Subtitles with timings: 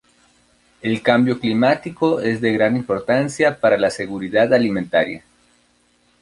[0.81, 5.23] El cambio climático es de gran importancia para la seguridad alimentaria.